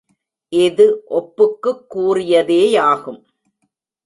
[0.53, 1.03] இது
[1.09, 3.21] ஒப்புக்குக் கூறியதேயாகும்.